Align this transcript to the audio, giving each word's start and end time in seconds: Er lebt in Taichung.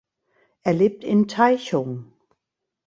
Er 0.63 0.73
lebt 0.73 1.03
in 1.03 1.27
Taichung. 1.27 2.11